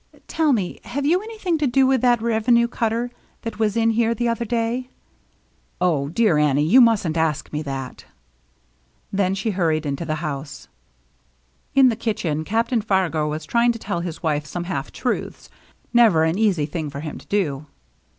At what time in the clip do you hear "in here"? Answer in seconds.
3.77-4.15